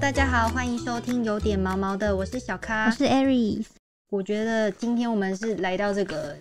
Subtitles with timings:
[0.00, 3.66] 大家好，欢迎收听有点毛毛的，我是小咖，我是 Aries。
[4.08, 6.34] 我觉得今天我们是来到这个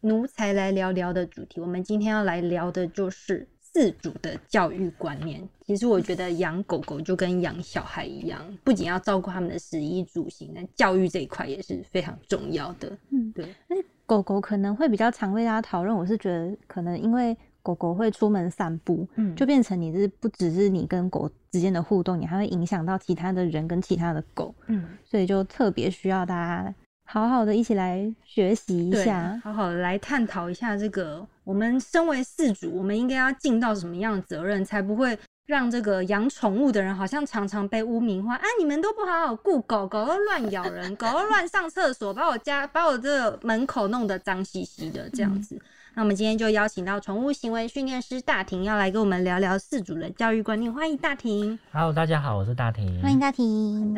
[0.00, 5.46] 奴才来聊聊的主题，我们今天要来聊的就是自主的教育观念。
[5.66, 12.90] 其实我觉得养狗狗就跟养小孩一样，不仅要照顾他们的食衣住行，那教育这一块也是非常重要的。
[13.10, 13.54] 嗯，对。
[13.68, 17.36] 那狗狗可能会比较常被大家讨论，我是觉得可能因为。
[17.68, 45.60] 狗狗会出门散步，嗯，就变成你是不只是你跟狗之间的互动，你还会影响到其他的人跟其他的狗，嗯，所以就特别需要大家好好的一起来学习一下，好好的来探讨一下这个，我们身为饲主，我们应该要尽到什么样的责任，才不会让这个养宠物的人好像常常被污名化，啊，你们都不好好顾狗狗，都乱咬人，狗都乱上厕所，把我家把我这门口弄得脏兮兮的这样子。
[45.98, 50.72] 那我们今天就邀请到宠物行为训练师大婷，要来跟我们聊聊饲主的教育观念。
[50.72, 51.58] 欢迎大婷。
[51.72, 53.02] Hello，大家好，我是大婷。
[53.02, 53.92] 欢迎大婷。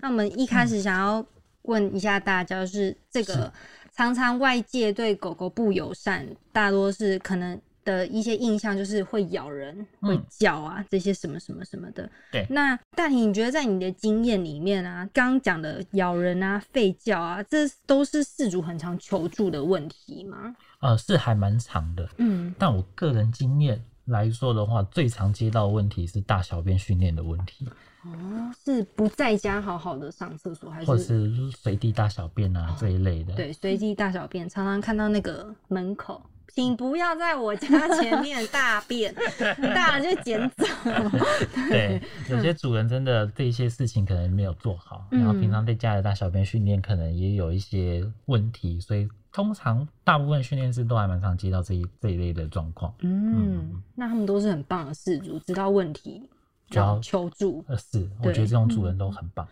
[0.00, 1.22] 那我们一开始想要
[1.64, 3.52] 问一下大家，就是这个
[3.94, 12.10] 常常外界对狗狗不友善，大多是可能的一些印象，就是会咬人、会叫啊，这些什么什么什么的。
[12.30, 12.46] 对。
[12.48, 20.56] 那大婷，你觉得在你的经验里面啊，刚刚讲的咬人啊、吠叫啊，这都是饲主很常求助的问题吗？
[20.82, 27.66] 呃，是还蛮长的，嗯，但我个人经验来说的话，最常接到问题是大小便训练的问题。
[28.04, 33.32] 哦，是不在家好好的上厕所，还是或是随地大小便啊这一类的？
[33.36, 36.20] 对，随地大小便，常常看到那个门口，
[36.54, 39.14] 请不要在我家前面大便，
[39.74, 40.66] 大了就捡走。
[41.68, 49.08] 对，有些主人真的这些事情可能没有做好，然后平常在家的大小便训练可能也有一些问题，所以。
[49.34, 52.92] 通常大部分训练师都还蛮常接到这一这一类的状况。
[53.00, 56.28] 嗯，那他们都是很棒的事主，知道问题
[56.72, 57.64] 就要求助。
[57.68, 59.46] 呃，是，我觉得这种主人都很棒。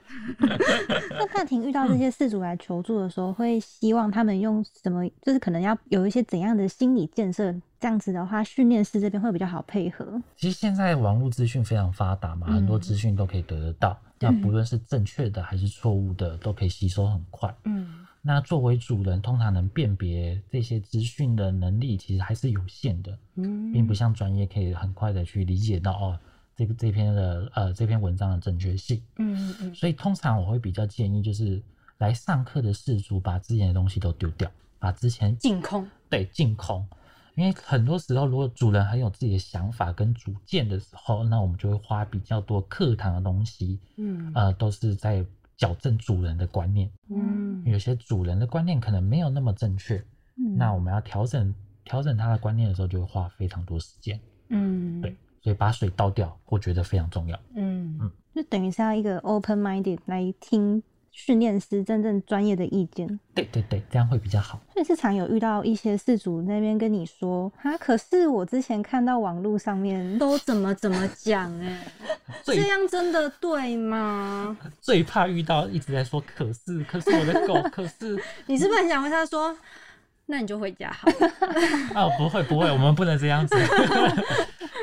[1.10, 5.06] 那大庭遇到这些事主来求助的时候，会希望他们用什么？
[5.22, 7.54] 就是可能要有一些怎样的心理建设？
[7.78, 10.20] 这样子的话，训练师这边会比较好配合。
[10.36, 13.98] 其实现在网络资讯非常发达嘛，很多资讯都可以得得到。
[14.18, 17.54] 那不论是正确的还是错误的，都可以吸收很快。
[17.64, 18.06] 嗯。
[18.22, 26.18] 那作为主人，通常能辨别这些资讯的能力，其实还是有限的，嗯，并不像专业可以很快的去理解到哦，
[26.60, 31.58] 这个这篇的呃这篇文章的正确性，嗯嗯，所以通常我会比较建议，就是
[31.96, 36.86] 来上课的事主把之前的东西都丢掉，把之前净空，对，净空，
[37.34, 45.24] 因为很多时候如果主人很有自己的想法跟主见的时候，那我们就会花比较多课堂的东西，嗯，呃，都是在。
[45.56, 50.02] 矫正主人的观念，嗯，有些主人的观念可能没有那么正确，
[50.38, 51.54] 嗯，那我们要调整
[51.84, 60.82] 调整他的观念的时候，就会花非常多时间，嗯，对，所以把水倒掉，我觉得非常重要，嗯嗯，就等于是要一个 open minded 来听。
[61.12, 64.60] 训练师真正专业的意见，对对对，这样会比较好。
[64.72, 71.82] 所以是常有遇到一些事主那边跟你说，啊，可是我之前看到网络上面都怎么怎么讲， 哎，
[72.44, 74.56] 这样真的对吗？
[74.80, 79.54] 最怕遇到一直在说，可是可是我的狗， 可是你是不是很想问他说，
[80.26, 81.08] 那你就回家好？
[82.00, 83.56] 哦，不会不会，我们不能这样子。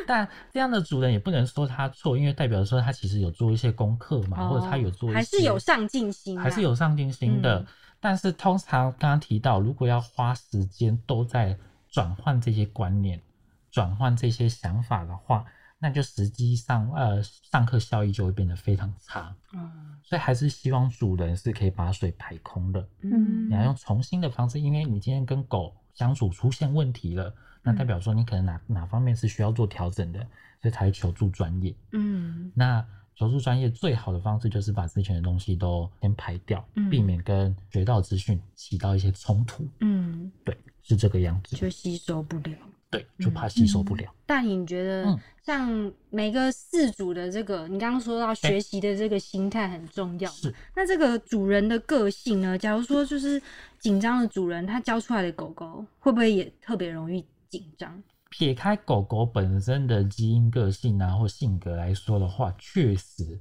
[0.07, 7.65] 但这样的主人也不能说他错，因为代表说他其实有做一些功课嘛，或者他有做，还是有上进心，还是有上进心的。
[7.99, 11.57] 但是通常刚刚提到，如果要花时间都在
[11.89, 13.21] 转换这些观念、
[13.69, 15.43] 转换这些想法的话，
[15.79, 19.35] 那就实际上呃上课效益就会变得非常差。
[19.53, 22.87] 嗯，所以还是希望主人是可以把水排空的。
[23.01, 27.33] 嗯，你要用重新的方式，因为你今天跟狗相处出现问题了。
[27.67, 30.19] 那代表说你可能哪哪方面是需要做调整的，
[30.61, 31.75] 所以才求助专业。
[31.91, 39.67] 嗯，那求助专业最好的方式就是把之前的东西都先排掉，避免跟学到资讯起到一些冲突。
[39.81, 41.57] 嗯，对，是这个样子。
[41.57, 42.55] 就吸收不了。
[42.89, 44.09] 对，就怕吸收不了。
[44.25, 50.31] 但你觉得，像每个事主的这个，你刚刚说到学习的这个心态很重要。
[50.31, 50.55] 是。
[50.73, 52.57] 那这个主人的个性呢？
[52.57, 53.41] 假如说就是
[53.77, 57.25] 紧张的主人，他教出来的狗狗会不会也特别容易？
[57.49, 58.01] 紧张。
[58.29, 63.39] 撇开狗狗本身的基因、个性啊或性格来说的话，确实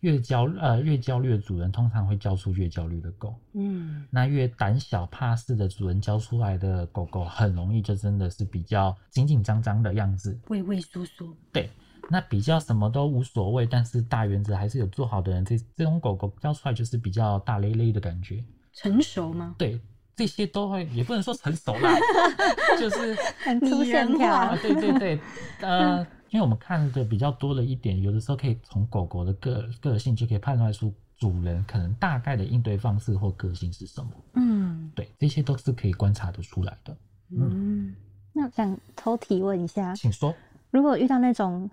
[0.00, 3.34] 越焦呃越焦虑的主人，通常会教出越焦虑的狗。
[3.54, 11.36] 嗯，那越胆小怕事的主人教出来的狗狗，很容易就真的是比较紧紧张张的样子，畏畏缩缩。
[11.52, 11.68] 对，
[12.08, 18.44] 那比较什么都无所谓，但是大原则还是有做好的人，这这种狗狗教出来就是比较大咧咧的感觉。
[18.72, 19.56] 成熟吗？
[19.58, 19.80] 对。
[20.18, 21.96] 这些都会也不能说成熟啦，
[22.76, 24.56] 就是很粗线条。
[24.56, 25.20] 对对对，
[25.60, 34.10] 呃，因为我们看的比较多的一点，有的时候可以从狗狗的个个性就可以判断出主人可能大概的应对方式或个性是什么。
[34.34, 36.96] 嗯，对，这些都是可以观察得出来的。
[37.30, 37.94] 嗯，
[38.32, 40.34] 那想偷提问一下，请说。
[40.72, 41.70] 如果遇到那种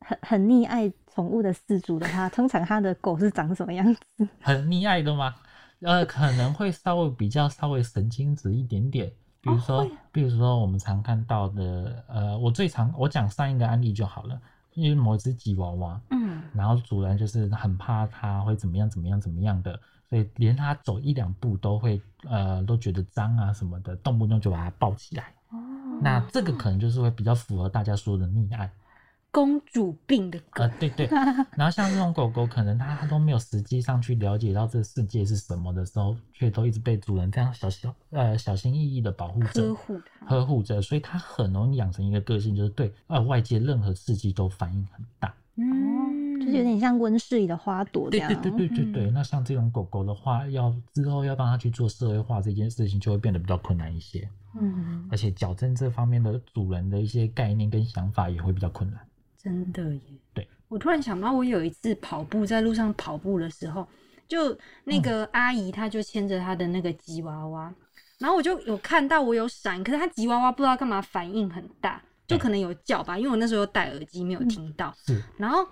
[0.00, 4.28] 很很溺爱宠物的饲主的话，通常他的狗是长什么样子？
[4.40, 5.34] 很溺爱的吗？
[5.80, 9.12] 呃，可能会稍微比较稍微神经质一点点。
[9.40, 14.40] 比如说，比如说我们常看到的，呃，我最常我讲上一个案例就好了，
[14.74, 19.78] 因为某只吉娃娃，嗯，然后主人就是很怕它会怎么样怎么样怎么样的，
[20.10, 25.32] 所以连它走一两步都会呃都觉得脏啊什么的，动不动就把它抱起来。
[25.50, 25.58] 哦，
[26.02, 28.68] 那这个可能就是会比较符合大家说的溺爱。
[29.36, 31.06] 公主病的狗呃，，对对。
[31.58, 45.34] 然后像这种狗狗，可能它它都没有实际上去了解到这个世界是什么的时候，却都一直被主人这样小小呃小心翼翼的保护呵着、护它，呵护着，所以它很容易养成一个个性，就是对呃外界任何刺激都反应很大。
[45.56, 48.28] 嗯，就是有点像温室里的花朵这样。
[48.28, 49.10] 对对对对对对。
[49.10, 54.26] 那像这种狗狗的话，要之后要帮它去做社会化这件事情，就会变得比较困难一些，
[54.58, 58.98] 嗯，而且矫正这方面的主人的一些概念跟想法也会比较困难。
[59.46, 60.00] 真的耶。
[60.34, 63.86] 对，我突然想到，我有一次跑步，在路上跑步的时候，
[64.26, 67.72] 就那个阿姨，她就牵着她的那个吉娃娃，
[68.18, 75.64] 然后我就有看到我有闪，可是她吉娃娃不知道干嘛反应很大，就可能有叫吧，因为我那时候戴耳机没有听到，是，然后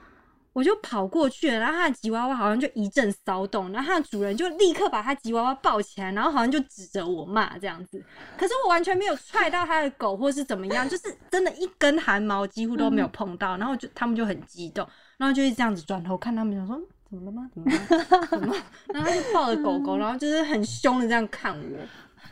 [0.55, 8.03] 我就跑过去了，然后它的吉娃娃好像就一阵骚动，然后它的主人就立刻把它吉娃娃抱起来，然后好像就指着我骂这样子。
[8.39, 16.81] 可是我完全没有踹到他的狗或是怎么样，就是真的一根汗毛几乎都没有碰到，然后就他们就很激动，然后就一直这样子转头看他们，想说。
[17.11, 17.49] 怎么了吗？
[17.55, 18.27] 怎么了？
[18.27, 18.63] 怎么了？
[18.89, 21.79] 然后他就抱着狗狗，然后就是很凶的这样看我。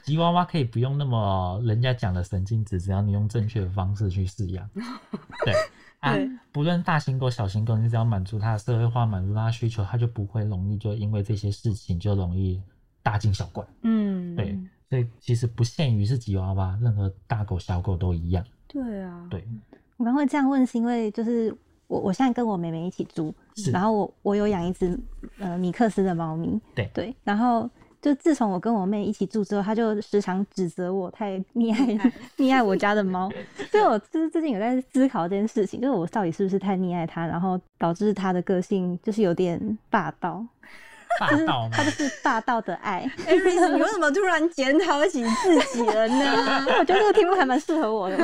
[0.02, 4.69] 吉娃娃可以不用那么人家讲的神经质，只要你用正确的方式去饲养。
[5.44, 5.54] 对
[6.02, 12.60] 啊对，不论大型狗、小型狗，你只要满足它的社会化，满足它的需求，它就不会容易就因为这些事情就容易
[13.04, 13.64] 大惊小怪。
[13.82, 14.58] 嗯，对，
[14.90, 18.44] 所以其实不限于是吉娃娃，任何大狗、小狗都一样。
[18.66, 19.46] 对啊，对，
[19.96, 21.56] 我刚会这样问，是因为就是
[21.87, 23.70] 我我现在跟我妹妹一起住，是。
[23.70, 24.98] 然后我我有养一只
[25.38, 26.90] 呃米克斯的猫咪，对。
[26.93, 27.70] 对，然后
[28.02, 33.31] 就自从我跟我妹一起住之后，她就时常指责我太溺爱溺爱我家的猫，
[33.70, 40.44] 所以我就是最近有在思考这件事情，就是我到底是不是太溺爱它，然后导致它的个性就是有点霸道，
[41.20, 43.08] 霸道嘛它，就是霸道的爱。
[43.25, 46.66] Aris，你为什么突然检讨起自己了呢？
[46.81, 48.19] 我觉得这个题目还蛮适合我的，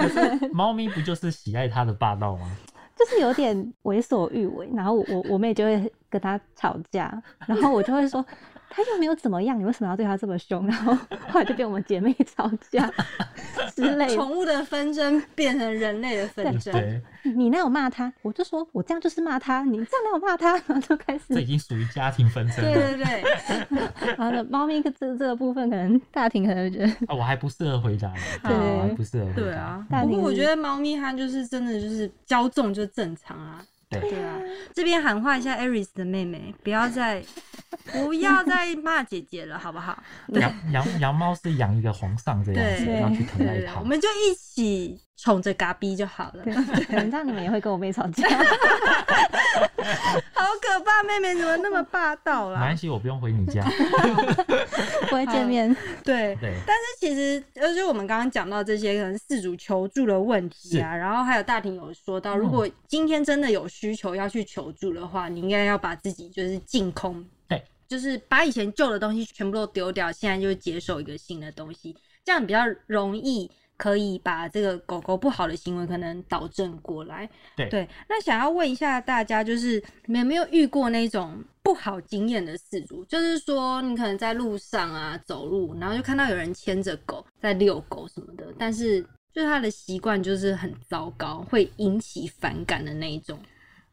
[0.52, 2.50] 猫咪不就是喜爱它的霸道吗？
[2.98, 8.24] 就是有点为所欲为，然后我我我妹就会跟他吵架，然后我就会说
[8.70, 10.66] 他又没有怎么样，你为什么要对他这么凶？
[10.66, 10.94] 然后
[11.28, 12.90] 后来就变我们姐妹吵架
[13.74, 14.14] 之类的。
[14.14, 16.72] 宠物的纷争变成人类的纷争。
[16.72, 17.00] 对，
[17.34, 20.52] 你那有骂他，我就说我这样就是骂他，你这样那有骂他？
[20.66, 22.96] 然后就开始，这已经属于家庭纷争对了。
[22.96, 23.84] 对对，
[24.16, 29.40] 然后呢，猫咪这这个部分可能大庭可能觉得啊，我还不适合回答呢，对我还不适合回答。
[29.40, 29.86] 对啊。
[30.02, 33.64] 不过我觉得猫咪它就是真的就是骄纵就正常啊。
[33.90, 34.36] 对对啊，
[34.74, 37.22] 这边喊话一下 Aris 的妹妹，不要再
[37.92, 40.02] 不要再骂姐姐了，好不好？
[40.34, 43.84] 养养养猫是养一个皇上这样子，对要去疼爱我。
[43.84, 46.44] 们就一起宠着嘎逼就好了。
[46.44, 46.52] 对，
[46.84, 48.28] 可能这样你们也会跟我妹吵架。
[50.34, 52.60] 好可怕，妹妹怎么那么霸道啦？
[52.60, 52.76] 没关？
[52.76, 53.64] 系，我不用回你家。
[55.08, 62.38] 不会见面，对，对，但是其实，就是我们刚刚讲到这些可能四主求助的问题啊，然后还有大庭有说到，嗯。
[62.38, 77.26] 如果今天真的有需求要去求助的话，你应该要把自己就是净空，对，就是把以前旧的东西全部都丢掉，现在就接受一个新的东西，这样比较容易可以把这个狗狗不好的行为可能导正过来。
[77.56, 83.04] 对对，那想要问一下大家，就是你们有没有遇过那种不好经验的事主？
[83.06, 89.00] 就是说，你可能在路上啊走路，然后就看到有人牵着狗在遛狗什么的，但是
[89.32, 93.38] 就是他的习惯就是很糟糕，会引起反感的那一种。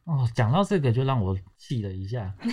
[0.06, 2.34] 哦，讲到这个就让我气了一下。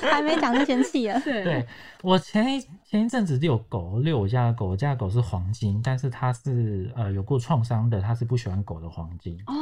[0.02, 1.18] 还没讲就先气了。
[1.24, 1.66] 对对
[2.02, 9.54] 我前一前一阵子遛狗，遛我家的狗，我家的狗是黄金，但是它是呃有过创伤的，它是不喜欢狗的黄金，哦，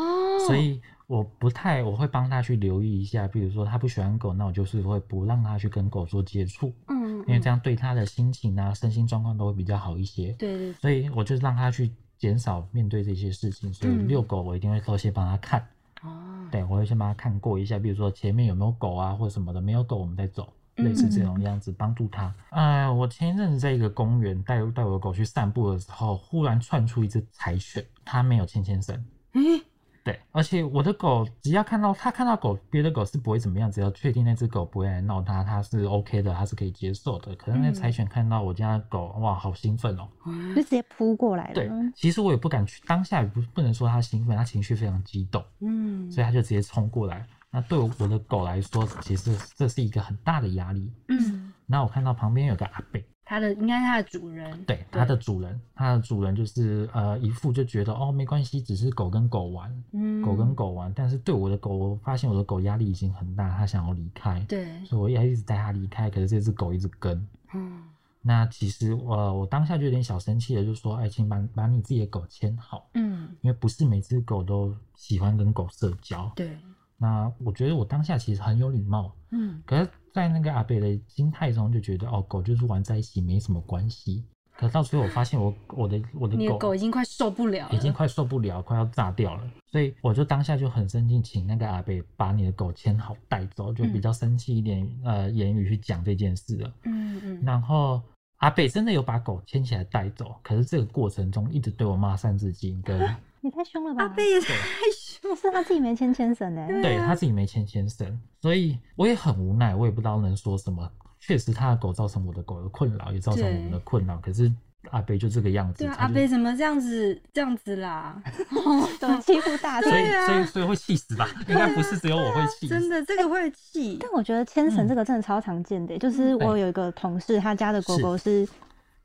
[0.47, 10.33] 所以我不太我会帮它去留意一下，比如说它不喜欢狗，那我就是会不让它去跟狗做接触，嗯，因为这样样对它的心情啊、身心状况都会比较好一些。
[10.33, 15.67] 对对所以我就让它去减少面对这些事情，所以嗯遛狗我一定会都先帮它看，
[16.02, 16.09] 哦，
[16.50, 20.45] 对我会先帮他看过一下，比如说前面有没有狗啊或者什么的，没有狗我们再走。
[20.45, 22.33] 嗯类似这种样子帮助他。
[22.50, 28.95] 呃，我前一阵子在一个公园带带我的狗去散步的时候，忽然窜出一只柴犬，它没有牵牵绳，
[29.33, 29.61] 诶
[30.09, 37.37] 对，而且我的狗只要看到它看到狗，别的狗是不会怎么样，只要确定那只狗不会来闹它，它是 OK 的，它是可以接受的。
[37.37, 40.09] 可是那柴犬看到我家的狗，哇，好兴奋哦，
[40.57, 41.55] 就直接扑过来了。
[41.55, 47.27] 对，其实我也不敢去，当下也不不能说它兴奋，它情绪非常激动，嗯，所以它就直接冲过来。
[47.50, 50.91] 那对我的狗来说，其实这是一个很大的压力。
[51.09, 53.05] 嗯，那我看到旁边有个阿贝。
[53.29, 67.83] 它的应该是它的主人，对，它的主人，它的主人就是呃一副就觉得哦没关系，只是狗跟狗玩，嗯，狗跟狗玩，但是对我的狗，我发现我的狗压力已经很大，它想要离开，对，所以我也一直带它离开，可是这只狗一直跟，嗯，
[68.23, 76.57] 那其实我我当下就有点小生气了，就说哎，请把把你自己的狗牵好，嗯，因为不是每只狗都喜欢跟狗社交，对，
[76.99, 79.88] 那我觉得我当下其实很有礼貌，嗯，可是。
[80.11, 84.25] 在那个阿北的心态中，就觉得哦，狗就是玩在一起没什么关系。
[84.57, 89.49] 可到最后，我发现我我的我的狗，狗已经快受不了，已经快受不了，快要炸掉了。
[89.71, 96.73] 所以我就当下就很生气，请那个阿北把你的狗牵好带走，就比较生气一点，呃，言语去讲这件事了。
[96.85, 97.43] 嗯嗯。
[97.45, 98.02] 然后
[98.38, 102.99] 阿北真的有把狗牵起来带走，可是这个过程中一直对我骂三字经跟。
[103.49, 104.02] 你太凶了吧！
[104.02, 104.52] 阿贝也太
[104.95, 106.67] 凶，是他自己没牵牵绳呢。
[106.83, 110.87] 对他自己没牵牵绳，所以我也很无奈，我也不知道能说什么。
[111.19, 114.19] 确实，他的狗造成我的狗的困扰，也造成我们的困扰。
[114.19, 114.52] 可是
[114.90, 115.83] 阿贝就这个样子。
[115.83, 118.23] 对啊，阿贝怎么这样子这样子啦？
[119.00, 121.26] 怎么欺负大所以所以所以会气死吧？
[121.49, 122.69] 应该不是只有我会气。
[122.69, 123.97] 真的，这个会气。
[123.99, 128.47] 但我觉得牵绳这个真的超常见的，就是我有一个同事，他家的狗狗是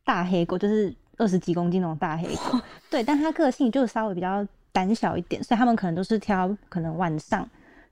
[0.04, 0.94] 大黑狗，就是。
[1.18, 7.48] 二十几公斤那种大黑狗，对，但它个性就稍微比较胆小一点，所以他们可能都是挑可能晚上，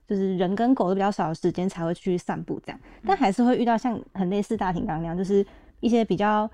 [0.08, 5.46] 就是人跟狗都比较少的时间才会去散步这样，但还是会遇到像很类似大庭刚那样，就是
[5.80, 6.50] 一些比较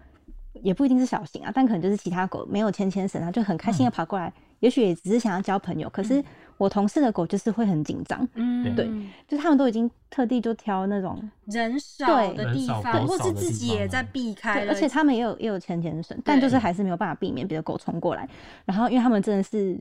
[0.54, 6.24] 也不一定是小型啊，但可能就是其他狗没有牵牵绳，它就很开心的跑过来，也许也只是想要交朋友，可是。
[6.58, 8.84] 我同事的狗就是会很紧张，嗯，对，
[9.26, 18.28] 就是他们都已经特地就挑那种人少的地方，或是自己也在避开，而且他们也有也有牵牵绳，但就是还是没有办法避免别的狗冲过来。
[18.64, 19.78] 然后因为他们真的是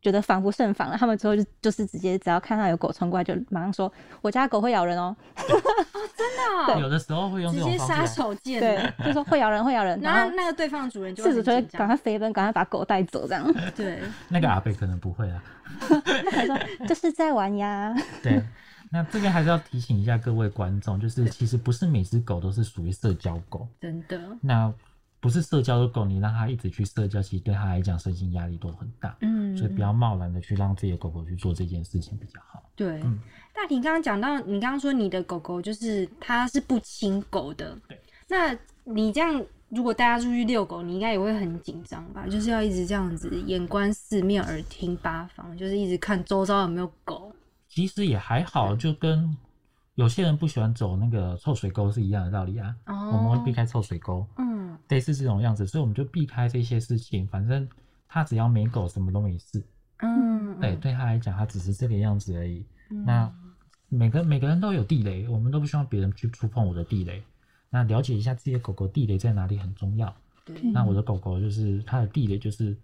[0.00, 5.14] 觉得防不胜防了，他们之后就就是直接只要看到有狗冲过来，就马上说我家狗会咬人哦。
[6.16, 6.26] 真
[6.74, 13.54] 的， 有的时候会用直接杀手锏，对，就说会咬人会咬人，然后那个对方主人就主就会赶快飞奔，赶快把狗带走这样。
[13.74, 15.42] 对， 那个阿贝可能不会啊。
[16.30, 17.94] 他说就是在玩呀。
[18.22, 18.40] 对，
[18.90, 24.20] 那这边还是要提醒一下各位观众，就是其实不是每只狗都是属于社交狗，真的。
[24.40, 24.72] 那
[25.26, 29.16] 不是社交的狗，你让它一直去社交，其实对它来讲身心压力都很大。
[29.22, 32.62] 嗯，所以不要贸然的去让自己的狗狗去做这件事情比较好。
[32.76, 33.02] 对，
[33.52, 38.00] 大婷刚刚讲到，你刚刚说你的狗狗就是它是不亲狗的，对。
[38.28, 39.44] 那你这样。
[39.68, 42.24] 如果大家出去遛狗，你应该也会很紧张吧？
[42.28, 47.32] 就是要一直这样子，眼观四面，耳听八方，就是一直看周遭有没有狗。
[47.68, 49.36] 其实也还好，就跟
[49.96, 52.74] 有些人不喜欢走那个臭水沟是一样的道理啊。
[52.86, 53.10] 哦。
[53.12, 54.26] 我们会避开臭水沟。
[54.38, 54.78] 嗯。
[54.88, 57.26] 类似这种样子，所以我们就避开这些事情。
[57.26, 57.68] 反正
[58.06, 59.62] 他只要没狗，什么都没事。
[59.98, 60.60] 嗯。
[60.60, 62.64] 对，对他来讲，他只是这个样子而已。
[62.88, 63.30] 那
[63.88, 67.22] 每个每个人都有地雷，我们都不希望别人去触碰我的地雷。
[67.70, 70.14] 那了解一下自己的狗狗地雷在哪里很重要。
[70.44, 72.76] 对，那我的狗狗就是它的地雷就是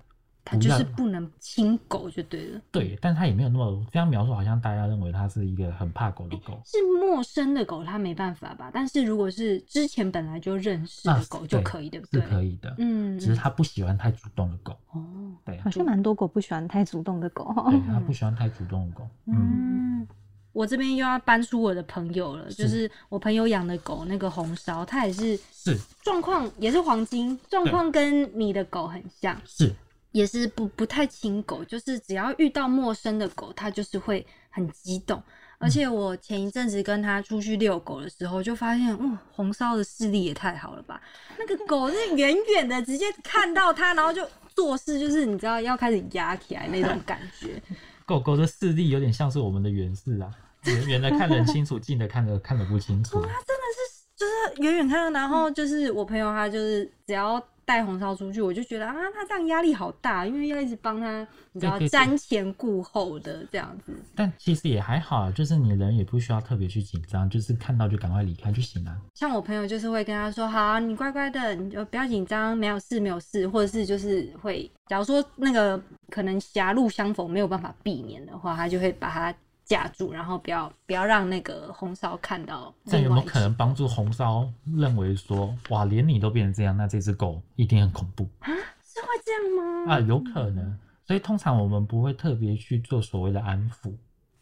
[0.45, 2.61] 它就是不能亲狗就对了。
[2.71, 6.61] 对，但它也没有那么这样描述，好像大家认为它是一个很怕狗的狗。
[6.65, 8.71] 是陌生的狗，它没办法吧？
[8.73, 12.21] 但是如果是之前本来就认识的狗就可以，对不对？
[12.21, 12.75] 是可以的。
[12.79, 14.77] 嗯，只是它不喜欢太主动的狗。
[14.91, 15.03] 哦，
[15.45, 17.55] 对，好像蛮多狗不喜欢太主动的狗。
[17.71, 19.09] 对， 它不喜欢太主动的狗。
[19.27, 20.07] 嗯。
[20.53, 29.75] 我这边又要搬出我的朋友了，就是我朋友养的狗，那个红烧，它也是是状况也是黄金状况，跟你的狗很像，是
[30.13, 35.23] 也是不不太亲狗，就是只要遇到陌生的狗，它就是会很激动。
[35.59, 41.01] 而且我前一阵子跟他出去遛狗的时候，就发现，哇，红烧的视力也太好了吧！
[41.39, 47.63] 那个狗是远远的直接看到它，然后就做事，就是你知道要开始压起来那种感觉。
[48.05, 50.29] 狗狗的视力有点像是我们的远视啊，
[50.65, 53.21] 远远的看得很清楚，近的看得看得不清楚。
[53.21, 63.95] 它真的是就是远远看到，然后就是我朋友他就是只要带红烧出去，我就觉得啊，他这样压力好大，因为要一直帮他，你知道瞻前顾后的这样子。
[64.15, 68.97] 但其实也还好，就是你人也不需要特别去紧张，就是看到就赶快离开就行了。
[69.15, 79.35] 像我朋友就是会跟他说：“好，你乖乖的，你就不要紧张，没有事，没有事。”或者是就是会，假如说那个可能狭路相逢没有办法避免的话，他就会把它
[79.73, 82.75] 架住，然后不要不要让那个红烧看到。
[82.85, 88.49] 这有没有可能帮助红烧认为说，哇，连你都变成这样，那这只狗一定很恐怖啊？
[88.83, 89.95] 是会这样吗？
[89.95, 90.79] 啊，有可能。
[91.07, 93.95] 所以通常我们不会特别去做所谓的安抚，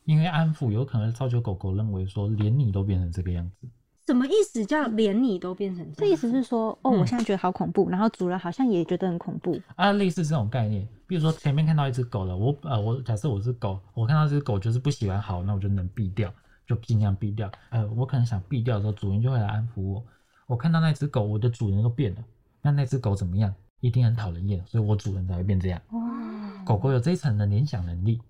[0.04, 3.68] 因为安抚有可能造就狗狗认为说连你都变成这个样子。
[4.10, 4.66] 什么意思？
[4.66, 10.84] 叫连你都变成这意思是说，哦，我现在觉得好恐怖，然后主人好像也觉得很恐怖啊，类似这种概念。
[11.06, 16.28] 比如说前面看到一只狗了，我呃，我假设我是狗，我看到这只狗就是不喜欢，好，那我就能避掉，
[16.66, 17.48] 就尽量避掉。
[17.70, 20.04] 呃，我可能想避掉的时候，主人就会来安抚我。
[20.48, 22.24] 我看到那只狗，我的主人都变了，
[22.60, 23.54] 那那只狗怎么样？
[23.80, 25.80] 一定很讨人厌，所以我主人才会变这样。
[25.92, 28.20] 哇，狗狗有这一层的联想能力。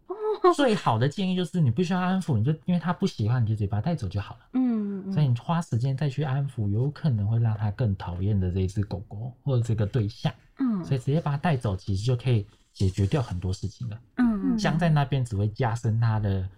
[0.55, 4.41] 最好的建议就是你不需要安抚，你就因为它不喜欢，你就直接把它带走就好了。
[4.55, 4.70] 嗯，
[5.12, 10.33] 所以你花时间再去安抚，有可能会让它更讨厌的这一只狗狗或者这个对象。
[10.59, 14.00] 嗯，所以直接把它带走，其实就可以解决掉很多事情了。
[14.16, 16.49] 嗯，僵在那边只会加深它的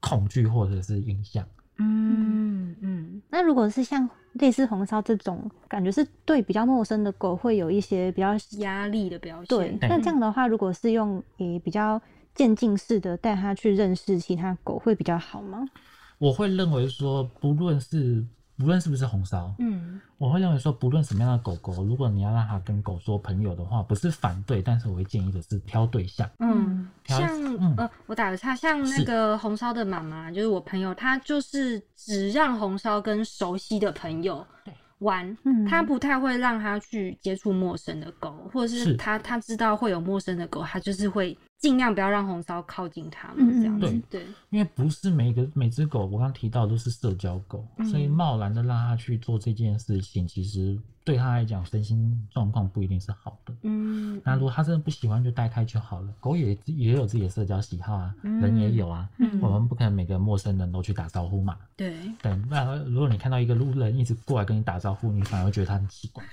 [0.00, 1.44] 恐惧或者是影响。
[1.78, 9.46] 嗯嗯，那如果是像类似红烧这种，感觉是对比较陌生的狗会有一些比较压力的表现。
[9.46, 12.00] 对，那这样的话，如果是用诶比较。
[12.34, 15.66] 渐进式的带它去认识其他狗会比较好吗？
[16.22, 18.24] 我会认为说，不论是
[18.56, 26.30] 不论是不是红烧，嗯，我会认为说，不论什么样的狗狗，如果你要让它跟狗做朋友的话，不是反对，但是我会建议的是挑对象。
[26.38, 27.28] 嗯，像
[27.76, 34.46] 呃，我打个岔，像那个红烧的妈妈，就是我朋友，她就是只让红烧跟熟悉的朋友
[34.98, 35.36] 玩，
[35.68, 41.36] 他不太会让他去接触陌生的狗，或者是他他知道会有陌生的狗，他就是会。
[41.62, 44.02] 尽量不要让红烧靠近它们，这样子。
[44.10, 53.54] 对，因为不是每个每只狗，我刚刚提到都是社交狗，所以贸然的让它去做这件事情，其实对它来讲身心状况不一定是好的。
[53.62, 56.12] 嗯，那如果它真的不喜欢，就带开就好了。
[56.18, 59.08] 狗也也有自己的社交喜好啊，人也有啊，
[59.40, 61.56] 我们不可能每个陌生人都去打招呼嘛。
[61.76, 61.94] 对。
[62.20, 66.24] 对，那如果你看到一个路人一直过来跟你打招呼，你反而会觉得他很奇怪。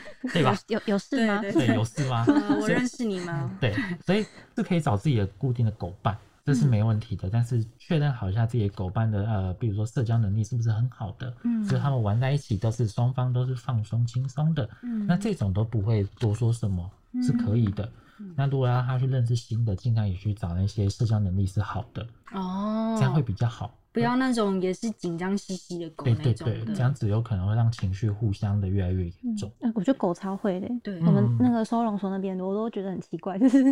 [0.32, 0.56] 对吧？
[0.68, 1.40] 有有事吗？
[1.52, 2.24] 对，有事吗？
[2.60, 3.50] 我认识你吗？
[3.60, 4.24] 对，所以
[4.56, 7.28] 是可以找自己的固定的狗伴，这是没问题的。
[7.30, 16.88] 但是确认好一下自己的狗伴的呃，比如说社交能力是不是很好的，嗯，所以他们玩在一起都是双方都是放松轻松的，嗯，那这种都不会多说什么，
[17.22, 17.90] 是可以的。
[18.36, 23.74] 那如果让他去认识新的，尽量也去找那些社交能力是好的哦，这样会比较好。
[23.92, 29.52] 不要那种也是紧张兮兮的狗对对对，这样子有可能会让情绪互相的越来越严重。
[29.74, 33.62] 我觉得狗超会的，对，我们那个收容所那边我都觉得很奇怪，就是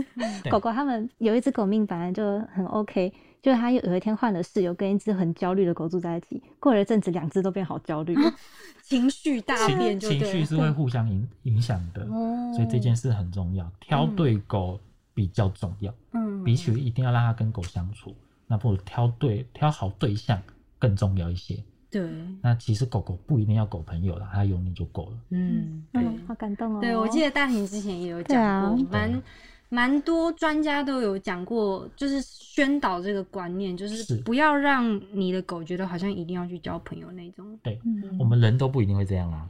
[0.51, 3.11] 狗狗他们有一只狗命本来就很 OK，
[3.43, 8.15] 就是他有有一天换了室友，跟一只很焦虑的狗住在一起，过了一阵子两只都变好焦虑，
[8.83, 12.07] 情绪大变就，情绪是会互相影影响的，
[12.55, 14.79] 所以这件事很重要，挑对狗
[15.15, 18.15] 比较重要，嗯，比起一定要让它跟狗相处。
[18.47, 20.43] 那不如挑对挑好对象
[20.77, 21.57] 更重要一些。
[21.89, 22.09] 对，
[22.43, 25.19] 那其实狗狗不一定要狗朋友了，它有你就够了。
[25.31, 26.81] 嗯，对，好感动哦。
[26.81, 29.23] 对，我记得大婷之前也有讲过，蛮
[29.71, 37.59] 蛮多专家都有讲过，就是宣导这个观念，就是不要让你的狗觉得好像一定要去交朋友那种。
[37.63, 37.81] 对，
[38.19, 39.49] 我们人都不一定会这样啊。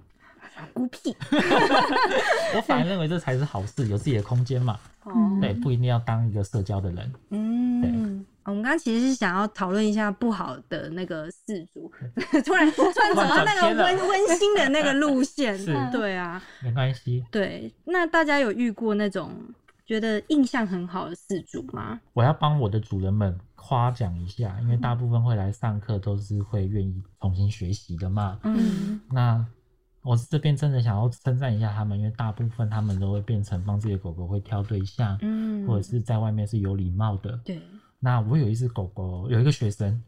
[0.75, 1.17] 孤僻，
[2.55, 4.79] 我反而认为这才是好事，有自己的空间嘛。
[5.05, 7.13] 哦，对，不一定要当一个社交的人。
[7.31, 7.91] 嗯，对。
[8.45, 11.91] 我们刚刚其实是想要讨论一下不好的那个四主，
[12.45, 15.57] 突然突然走到 那个温温馨的那个路线。
[15.93, 17.25] 对啊，没关系。
[17.31, 19.33] 对，那大家有遇过那种
[19.91, 22.01] 觉得印象很好的四主吗？
[22.13, 28.39] 我要帮我的主人们夸奖一下，因为大部分会来上课都是会愿意重新学习的嘛。
[28.45, 29.45] 嗯，那。
[30.03, 37.39] 我这边真的想要称赞一下他们，因为大部分他们都会变成帮自己的狗狗会挑对象，嗯，或者是在外面是有礼貌的。
[37.45, 37.61] 对。
[37.99, 40.03] 那我有一只狗狗，有一个学生，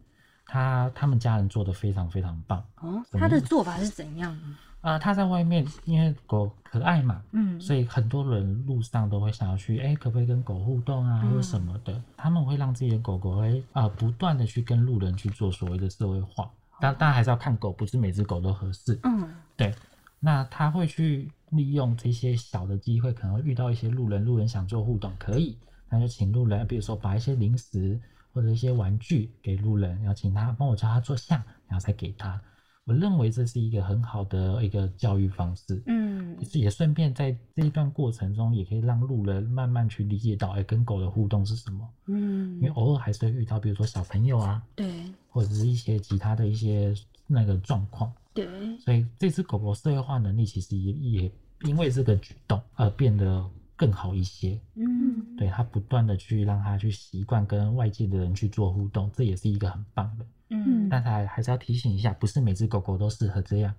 [0.47, 2.64] 他他们家人做的非常非常棒。
[2.81, 3.05] 哦。
[3.11, 4.35] 他的做法是怎样？
[4.83, 12.03] 啊，他在外面，因为狗可爱嘛，嗯，所以很多人路上都会想要去，哎，可不可以跟狗互动啊，或者什么的？
[12.16, 16.51] 他们会让自己的狗狗会啊，不断的去跟路人去做所谓的社会化。
[16.81, 18.99] 但当然还是要看狗，不是每只狗都合适。
[19.05, 19.73] 嗯，对。
[20.18, 25.57] 那他会去利用这些小的机会，可能会遇到一些路人，路人想做互动，可以，
[25.88, 28.01] 那就请路人，比如说把一些零食
[28.33, 32.40] 或者一些玩具给路人，然后请他帮我教他做像，然后再给他。
[32.85, 35.81] 我认为这是一个很好的一个教育方式。
[35.87, 41.88] 嗯，也顺便在这一段过程中，也可以让路人慢慢去理解到，哎，跟狗的互动是什么。
[42.07, 46.92] 嗯，因为偶尔还是会遇到，比如说小朋友啊，对，或者是一些其他的一些
[47.27, 48.12] 那个状况。
[48.35, 48.47] 对，
[48.79, 51.33] 所以这只狗狗社会化能力其实也也
[51.64, 53.49] 因为这个举动而变得
[53.83, 54.57] 更好一些。
[54.77, 60.27] 嗯，对，他不断的去让他去习惯跟外界的人去做互动，这也是一个很棒的。
[60.51, 63.75] 嗯，但是还还是要提醒一下，不是每只狗狗都适合这样。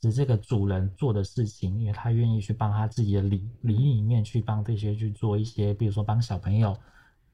[0.00, 6.74] 只是这个主人做的事情，因为他愿意去帮他自己的理理里面去帮这些去做一些，比如说帮小朋友，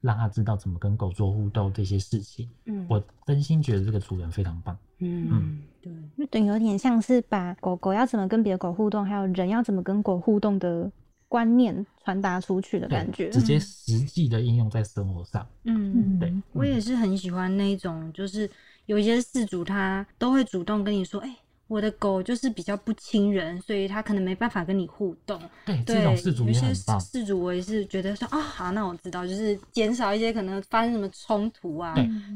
[0.01, 2.49] 让他知道怎么跟狗做互动这些事情。
[2.65, 4.77] 嗯，我真心觉得这个主人非常棒。
[4.99, 10.91] 嗯，对，就等于有点像是把狗狗要怎么跟别的狗互动，还有人要怎么跟狗互动的
[11.29, 15.47] 观念传达出去的感觉，直接实际的应用在生活上。
[15.63, 18.49] 嗯，对，我也是很喜欢那种，就是
[18.87, 21.33] 有一些事主他都会主动跟你说，哎。
[21.69, 25.39] 我的狗就是比较不亲人，所以它可能没办法跟你互动。
[25.63, 26.99] 对，这种事主也很棒。
[26.99, 31.93] 饲主我也是觉得说啊，好，那我知道，就是减少一些可能发生什么冲突啊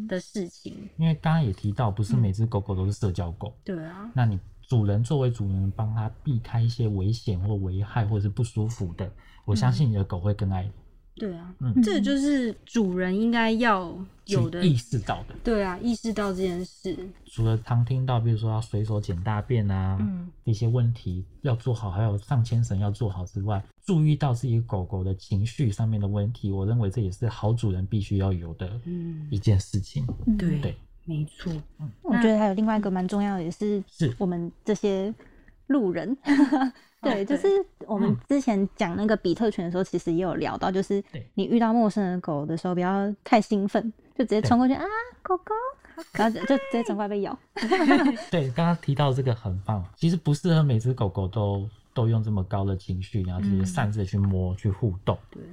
[0.08, 0.88] 的事情。
[0.98, 3.52] 因为刚刚也提到，不是每只狗狗都是社交狗。
[3.64, 4.08] 对啊。
[4.14, 9.12] 那你主人作为主人，帮它避开一些危险或危害或者是不舒服的，
[9.46, 10.70] 我相信你的狗会更爱。
[11.16, 13.96] 对啊，嗯，这就是主人应该要
[14.26, 15.36] 有的意识到的。
[15.44, 16.98] 对啊，意识到这件事。
[17.28, 30.04] 除了常听到，比如说要随手捡大便啊，嗯，一些问题要做好，还有上牵绳要做好之外，注意到自己狗狗的情绪上面的问题，我认为这也是好主人必须要有的，嗯，一件事情。
[30.36, 31.52] 对对，没错。
[31.80, 35.14] 嗯，我觉得还有另外一个蛮重要的，也是是我们这些
[35.68, 36.18] 路人。
[37.02, 37.48] 对，就是
[37.86, 44.86] 我们之前讲那个比特犬的时候，其实也有聊到，就是你遇到陌生的狗的时候，不要太兴奋，就直接冲过去啊，
[45.22, 45.54] 狗狗，
[46.14, 47.38] 然后就直接转过来被咬。
[48.32, 55.18] 对，刚刚提到这个很棒，其实不适合每只狗狗都都用这么高的情绪，然后直接擅自去摸去互动。
[55.30, 55.44] 对，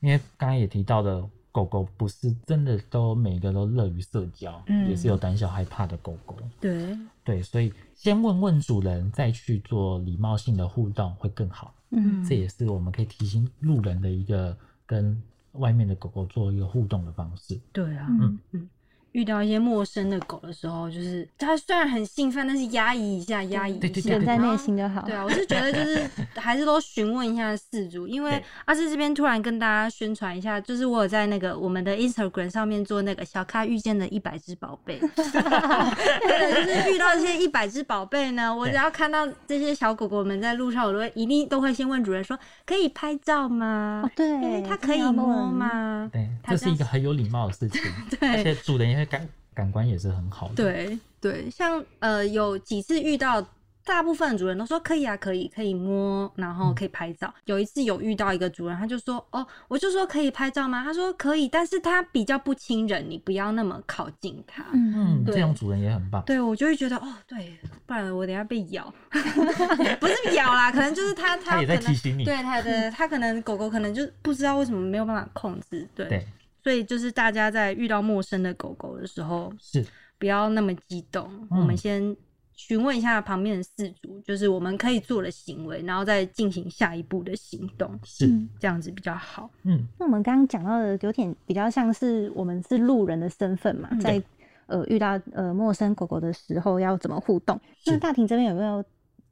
[0.00, 1.24] 因为刚刚也提到的。
[1.56, 6.36] 狗狗不是真的都每个都乐于社交，也是有胆小害怕的狗狗。
[6.60, 11.74] 对对，所以先问问主人，再去做礼貌性的互动会更好。
[11.92, 15.18] 嗯，这也是我们可以提醒路人的一个跟
[15.52, 17.58] 外面的狗狗做一个互动的方式。
[17.72, 18.68] 对啊，嗯嗯。
[19.16, 25.00] 遇到一些陌生的狗的时候，就是它虽然很兴奋，但是压抑一下，压抑一下，在内心就好。
[25.00, 44.04] 对啊，我是觉得就是 还是都询问一下饲主，因为阿志这边突然跟大家宣传一下，就是我有在那个我们的 Instagram 上面做那个小咖遇见的一百只宝贝， 对，就是遇到这些一百只宝贝呢，我只要看到这些小狗狗们在路上，我都会一定都会先问主人说，可以拍照吗？
[44.14, 46.10] 对，它可以摸吗？
[46.12, 47.80] 对，这是一个很有礼貌的事情，
[48.20, 49.05] 对，而且主人也会。
[49.06, 50.54] 感感官也是很好的。
[50.54, 53.44] 对对，像呃有几次遇到，
[53.84, 57.32] 大部分主人都说可以啊，可以可以摸，然后可以拍照。
[57.44, 60.84] 有一次有遇到一个主人，他就说哦，我就说可以拍照吗？
[60.84, 64.64] 他说可以，但是他比较不亲人，你不要那么靠近他。
[64.72, 66.22] 嗯，这种主人也很棒。
[66.24, 76.26] 对我就会觉得哦，对，不然我等下被咬， 不是咬啦，可能就是他他也在提醒你，对他的他可能狗狗可能就不知道为什么没有办法控制，对。
[76.66, 79.86] 所以就是大家在遇到陌生的狗狗的时候，是
[80.18, 81.30] 不要那么激动。
[81.48, 82.16] 我们先
[82.54, 89.48] 询问一下旁边的饲主，就是我们可以做的行为，然后再进行下一步的行动，是这样子比较好。
[89.62, 94.20] 嗯，那我们刚刚讲到的有点比较像是我们是路人的身份嘛，在
[94.66, 97.60] 呃遇到呃陌生狗狗的时候要怎么互动？
[97.84, 98.84] 那大庭这边有没有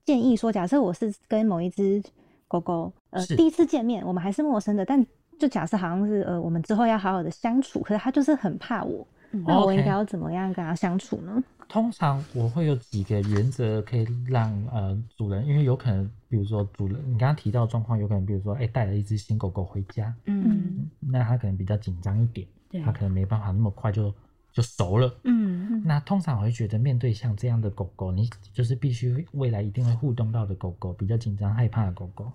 [0.04, 2.00] 建议说，假设我是跟某一只
[2.46, 5.04] 狗狗呃第一次见面，我们还是陌生的，但
[5.38, 9.06] 就假设好像是呃，我们之后要好好的相处，可是他就是很怕我，
[9.46, 11.42] 那我应该要怎么样跟他相处呢？
[11.66, 22.46] 通常我会有几个原则可以让呃主人，因为有可能，比如说主人你刚刚提到状况，有可能比如说哎带了一只新狗狗回家，嗯，那他可能比较紧张一点，
[22.84, 24.14] 他可能没办法那么快就
[24.52, 32.30] 就熟了，嗯，那通常我会觉得面对像这样的狗狗，你就是必须未来一定会互动到的狗狗，比较紧张害怕的狗狗。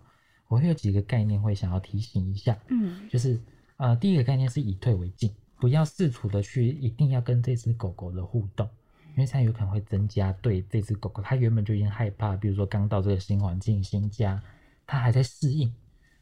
[0.49, 3.39] 我会有几个概念会想要提醒一下，嗯，就是
[3.77, 8.67] 呃，第一个概念是以退为进，不要试图的去一定要跟这只狗狗的互动，
[9.11, 14.41] 因为这样有可能会增加对这只狗狗，它原本就已经害怕，比如说刚到这个新环境、新家，
[14.87, 15.71] 它还在适应，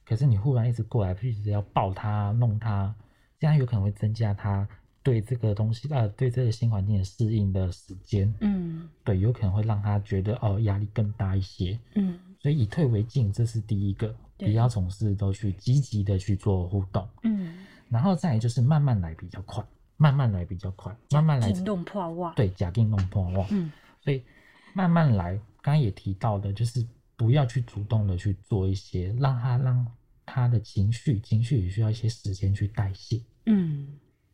[0.05, 2.93] 可是你忽然一直过来，一直要抱它、弄它，
[3.39, 4.67] 这样有可能会增加它
[5.01, 12.19] 对这个东西呃，对这个新环境的适应的时间，嗯，对，有可能会让它觉得哦压力更大一些，嗯。
[12.47, 19.61] 所以以退为进，这是第一个，比较总是都去积极的去做互动，嗯，然后再就是慢慢来比较快，
[19.97, 21.51] 慢慢来比较快，慢慢来。
[21.65, 22.33] 弄破袜。
[22.35, 23.45] 对，假定弄破袜。
[23.51, 23.69] 嗯，
[24.01, 24.23] 所以
[24.73, 29.85] 慢慢来，刚刚也提到的，就是不要去主动的去做一些，让他让
[30.25, 33.21] 他的情绪，情绪也需要一些时间去代谢。
[33.45, 33.89] 嗯，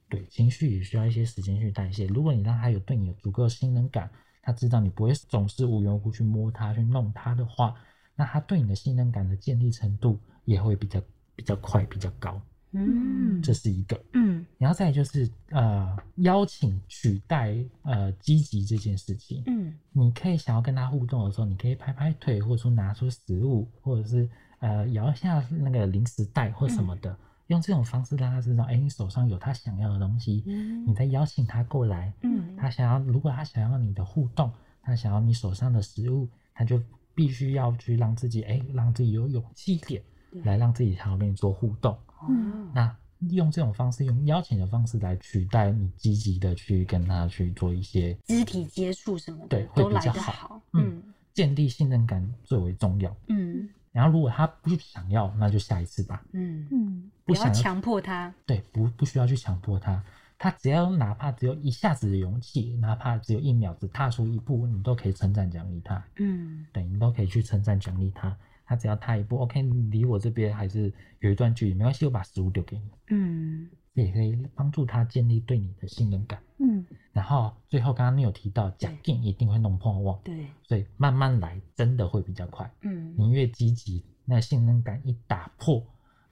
[0.08, 2.06] 对，情绪也需要一些时间去代谢。
[2.06, 4.08] 如果你让他有对你有足够的信任感，
[4.44, 7.74] 他知道你不会总是无缘无故去摸他、去弄他的话。
[8.16, 11.02] 那他对你的信任感的建立程度也会比较
[11.36, 12.42] 比较快、比较高。
[12.76, 14.00] 嗯，这是一个。
[14.14, 19.44] 嗯然后再就是呃，邀请取代呃积极这件事情。
[19.46, 24.28] 嗯你可以想要跟他互动的时候，你可以拍拍腿，或者说拿出食物，或者是
[24.60, 32.12] 呃摇一下那个零食袋或什么的，用这种方式让他知道，哎，你手上有他想要的东西，嗯你再邀请他过来。
[32.22, 36.82] 嗯他想要，如果他想要你的互动，他想要你手上的食物，他就
[37.16, 40.02] 必须要去让自己，哎，让自己有勇气一点，
[40.44, 41.98] 来让自己想要跟你做互动。
[42.30, 42.96] 嗯那
[43.30, 50.62] 用这种方式，用邀请的方式来取代你积极的去跟他去做一些肢体接触什么的对会比较好好。
[50.74, 53.16] 嗯嗯建立信任感最为重要。
[53.28, 56.24] 嗯然后如果他不想要，那就下一次吧。
[56.32, 58.34] 嗯，嗯不要强迫他。
[58.46, 60.04] 对，不不需要去强迫他，
[60.44, 66.06] 他只要哪怕只有一下子的勇气，哪怕只有一秒只踏出一步，你都可以称赞奖励他。
[66.18, 68.38] 嗯对你都可以去称赞奖励他。
[68.66, 76.38] 他只要踏一步，OK，你离我这边还是有一段距离，没关系，我把食物丢给你，嗯这也可以帮助他建立对你的信任感。
[76.58, 82.70] 嗯然后最后刚刚你有提到，假定一定会弄破网，对，所以慢慢来真的会比较快。
[82.82, 85.82] 嗯你越积极，那信任感一打破，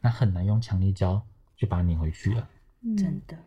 [0.02, 2.50] 那很难用强力胶就把它拧回去了。
[2.82, 3.38] 嗯，真的。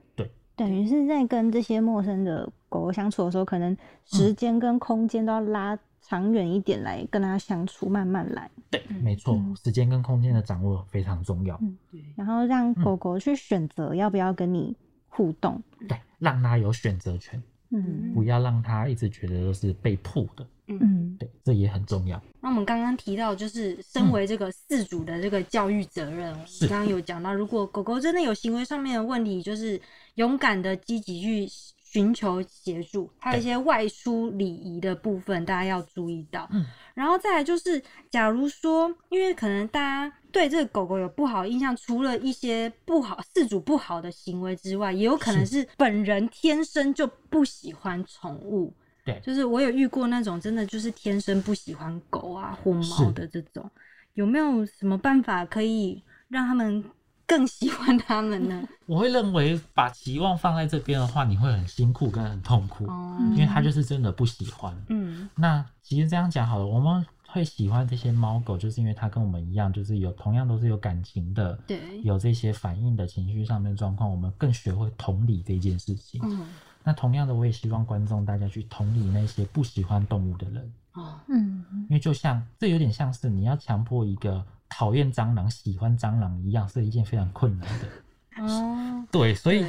[0.56, 4.36] 等于是在跟这些陌生的狗狗相处的时候，可能时嗯。
[4.36, 9.56] 间跟空间都要拉长远一点来跟它相处，慢慢来，对，嗯没错，嗯。
[9.56, 11.58] 时间跟空间的掌握非常重要。
[11.62, 12.84] 嗯对，然后让嗯。
[12.84, 14.76] 狗狗去选择要不要跟你
[15.08, 15.62] 互动。
[15.88, 17.42] 对，让它有选择权，
[17.74, 20.46] 嗯不要让他一直觉得都是被迫的。
[20.68, 20.78] 嗯。
[20.80, 22.20] 嗯对，这也很重要。
[22.40, 29.80] 那我们刚刚提到，就是身为这个饲主的这个教育责任，我们刚刚有讲到，如果狗狗真的有行为上面的问题，就是
[30.16, 31.48] 勇敢的积极去
[31.94, 36.48] 寻求协助，还有一些外出礼仪的部分，大家要注意到。
[36.50, 36.66] 嗯。
[36.92, 37.80] 然后再来就是，
[38.10, 45.64] 假如说，因为可能大家对这个狗狗有不好印象，除了一些不好饲主不好的行为之外，也有可能是。
[45.76, 48.74] 本人天生就不喜欢宠物。
[49.04, 49.20] 对。
[49.22, 53.70] 就是我有遇过那种真的就是天生不喜欢狗啊或猫的这种，
[54.14, 56.84] 有没有什么办法可以让他们
[57.26, 58.62] 更喜欢他们呢？
[58.86, 64.76] 我会认为把期望放在这边的话，你会很辛苦跟很痛苦，哦，因为他就是真的不喜欢。
[64.88, 65.28] 嗯。
[65.34, 76.20] 那其实这样讲好了，我们会喜欢这些猫狗，就是因为它跟我们一样，就是有同样都是有感情的，对，有这些反应的情绪上面的状况，我们更学会同理这件事情。
[76.24, 76.46] 嗯。
[76.86, 81.64] 那同样的，我也希望观众大家去同理那些不喜欢动物的人，哦，嗯。
[81.88, 88.42] 因为就像这有点像是你要强迫一个讨厌蟑螂喜欢蟑螂一样，是一件非常困难的。
[88.42, 89.64] 哦，对，所以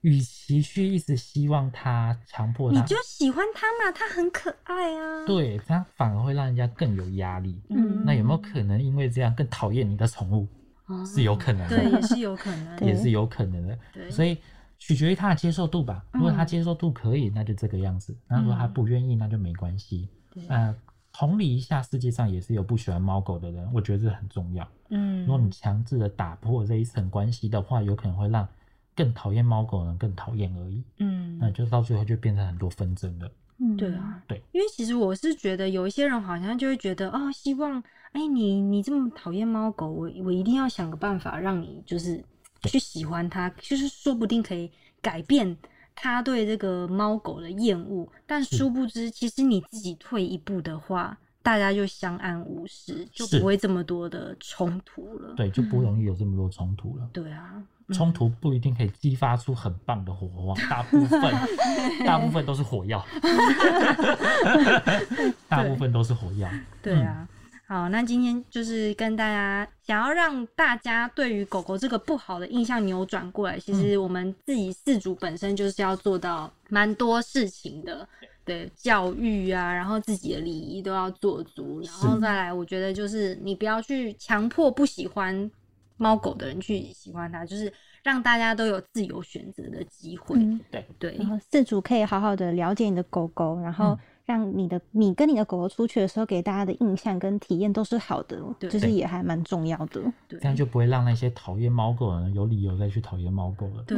[0.00, 7.60] 与其去一直希望他强迫他，你就喜欢它嘛，它很可爱啊。，对，他反而会让人家更有压力。
[7.70, 10.46] 嗯那有没有可能因为这样更讨厌你的宠物？
[10.86, 12.76] 哦是有可能的，对，也是有可能。
[12.78, 13.78] 对 也是有可能的。
[13.92, 14.38] 对，所以
[14.78, 16.02] 取决于他的接受度吧。
[16.12, 20.08] 如果他嗯接受度可以，那就这个样子；那如果他不愿意，那就没关系。
[20.32, 20.74] 对呃，
[21.18, 24.64] 同理一下，世界上也是有不喜欢猫狗的人，我觉得这很重要。
[24.90, 28.46] 嗯，如果你强制的打破这一层关系的话，有可能会让
[28.94, 30.80] 更讨厌猫狗的人更讨厌而已。
[30.98, 33.28] 嗯，那就到最后就变成很多纷争了。
[33.58, 42.24] 嗯，对啊，对，因为其实我是觉得有一些人好像就会觉得哦，希望哎你你这么讨厌猫狗，我我一定要想个办法让你就是
[42.62, 44.70] 去喜欢它，就是说不定可以
[45.02, 45.56] 改变
[46.00, 55.34] 他对这个猫狗的厌恶，但殊不知其实你自己退一步的话，大家就相安无事，就不会这么多的冲突了。
[55.36, 57.08] 对，就不容易有这么多冲突了。
[57.12, 57.50] 对啊，
[57.88, 61.34] 嗯冲突不一定可以激发出很棒的火花，大部分
[62.06, 63.04] 大部分都是火药，
[65.48, 66.48] 大部分都是火药。
[66.80, 67.26] 对啊。
[67.68, 73.60] 好，那今天就是跟大家想要让大家对于狗狗这个不好的印象扭转过来。
[73.60, 78.08] 其实我们自己饲主本身就是要做到蛮多事情的，
[78.42, 85.50] 对教育啊，然后自己的礼仪都要做足，然后再来，我觉得就是你不要去强迫不喜欢
[85.98, 87.70] 猫狗的人去喜欢它，就是
[88.02, 90.38] 让大家都有自由选择的机会。
[90.38, 90.58] 嗯，
[90.98, 91.14] 对。
[91.18, 100.02] 然，后饲主可以好好的了解你的狗狗，然后嗯让你的你跟你的狗狗出去的时候，给大家的印象跟体验都是好的，对就是也还蛮重要的。
[100.28, 103.82] 对这，样就不会让那些讨厌猫狗的人有理由再去讨厌猫狗了。
[103.86, 103.96] 对，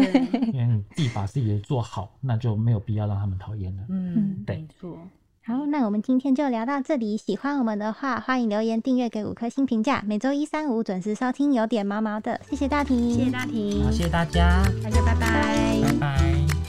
[0.53, 3.83] 因为你自己把自己的做好，那就没有必要让他们讨厌了。
[3.89, 4.97] 嗯，对没错。
[5.43, 7.17] 好，那我们今天就聊到这里。
[7.17, 10.01] 喜欢我们的话，欢迎留言、订阅、给五颗星评价。
[10.07, 12.41] 每周一、三、五准时收听，有点毛毛的。
[12.49, 16.60] 谢谢大婷，谢谢大婷，好，谢谢大家，大家拜拜拜拜。